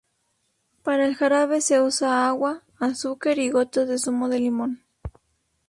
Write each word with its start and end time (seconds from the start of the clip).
Para 0.81 1.05
el 1.05 1.13
jarabe 1.13 1.61
se 1.61 1.79
usa 1.79 2.27
agua, 2.27 2.63
azúcar 2.79 3.37
y 3.37 3.51
gotas 3.51 3.87
de 3.87 3.99
zumo 3.99 4.29
de 4.29 4.39
limón. 4.39 4.83